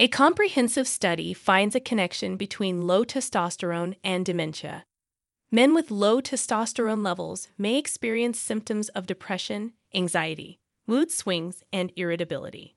[0.00, 4.84] A comprehensive study finds a connection between low testosterone and dementia.
[5.50, 12.76] Men with low testosterone levels may experience symptoms of depression, anxiety, mood swings, and irritability.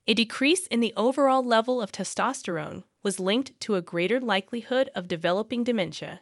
[0.06, 5.08] A decrease in the overall level of testosterone was linked to a greater likelihood of
[5.08, 6.22] developing dementia.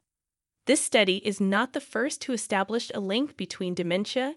[0.66, 4.36] This study is not the first to establish a link between dementia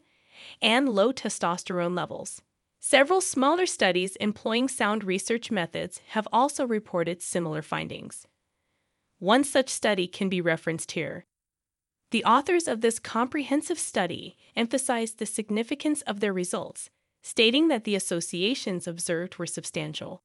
[0.60, 2.42] and low testosterone levels.
[2.80, 8.26] Several smaller studies employing sound research methods have also reported similar findings.
[9.18, 11.26] One such study can be referenced here.
[12.12, 16.88] The authors of this comprehensive study emphasized the significance of their results,
[17.20, 20.22] stating that the associations observed were substantial.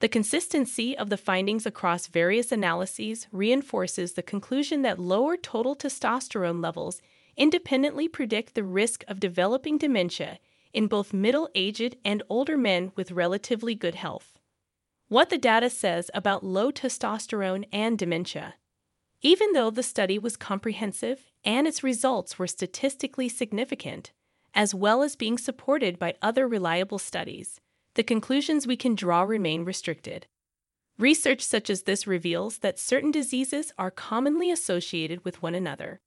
[0.00, 6.62] The consistency of the findings across various analyses reinforces the conclusion that lower total testosterone
[6.62, 7.02] levels
[7.36, 10.38] independently predict the risk of developing dementia
[10.72, 14.38] in both middle aged and older men with relatively good health.
[15.08, 18.54] What the data says about low testosterone and dementia.
[19.22, 24.12] Even though the study was comprehensive and its results were statistically significant,
[24.54, 27.60] as well as being supported by other reliable studies,
[27.94, 30.26] the conclusions we can draw remain restricted.
[30.98, 36.00] Research such as this reveals that certain diseases are commonly associated with one another,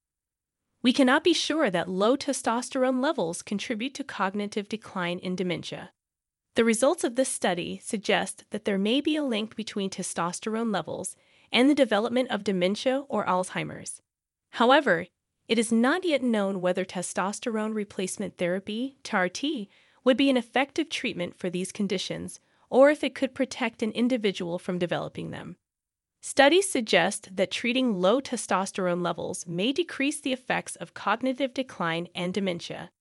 [0.84, 5.92] we cannot be sure that low testosterone levels contribute to cognitive decline in dementia.
[6.56, 11.16] The results of this study suggest that there may be a link between testosterone levels
[11.52, 14.02] and the development of dementia or Alzheimer's.
[14.52, 15.08] However,
[15.48, 19.68] it is not yet known whether testosterone replacement therapy, TRT,
[20.04, 24.58] would be an effective treatment for these conditions or if it could protect an individual
[24.58, 25.58] from developing them.
[26.24, 32.32] Studies suggest that treating low testosterone levels may decrease the effects of cognitive decline and
[32.32, 32.92] dementia.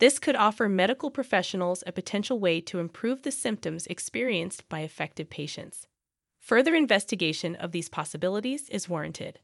[0.00, 5.30] This could offer medical professionals a potential way to improve the symptoms experienced by affected
[5.30, 5.86] patients.
[6.40, 9.38] Further investigation of these possibilities is warranted.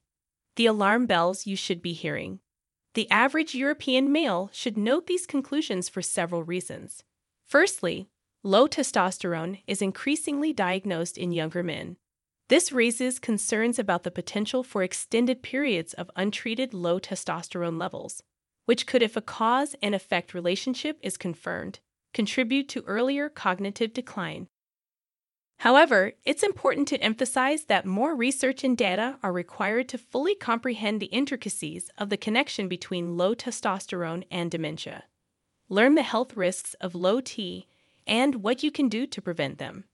[0.56, 2.40] The alarm bells you should be hearing.
[2.94, 7.04] The average European male should note these conclusions for several reasons.
[7.46, 8.08] Firstly,
[8.42, 11.96] low testosterone is increasingly diagnosed in younger men.
[12.48, 18.22] This raises concerns about the potential for extended periods of untreated low testosterone levels,
[18.66, 21.80] which could, if a cause and effect relationship is confirmed,
[22.12, 24.48] contribute to earlier cognitive decline.
[25.58, 31.00] However, it's important to emphasize that more research and data are required to fully comprehend
[31.00, 35.04] the intricacies of the connection between low testosterone and dementia.
[35.68, 37.68] Learn the health risks of low T
[38.06, 39.84] and what you can do to prevent them.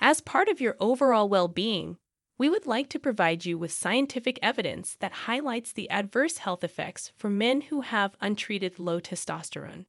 [0.00, 1.98] As part of your overall well being,
[2.38, 7.12] we would like to provide you with scientific evidence that highlights the adverse health effects
[7.18, 9.84] for men who have untreated low testosterone.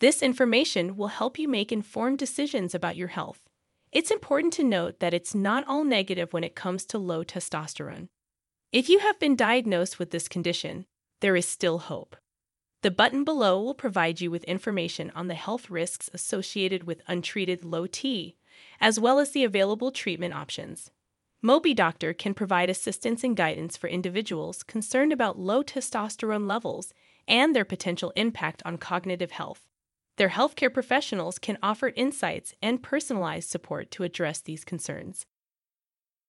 [0.00, 3.40] This information will help you make informed decisions about your health.
[3.92, 8.08] It's important to note that it's not all negative when it comes to low testosterone.
[8.72, 10.84] If you have been diagnosed with this condition,
[11.20, 12.16] there is still hope.
[12.82, 17.64] The button below will provide you with information on the health risks associated with untreated
[17.64, 18.36] low T
[18.80, 20.90] as well as the available treatment options.
[21.44, 26.92] MobiDoctor can provide assistance and guidance for individuals concerned about low testosterone levels
[27.28, 29.68] and their potential impact on cognitive health.
[30.16, 35.26] Their healthcare professionals can offer insights and personalized support to address these concerns.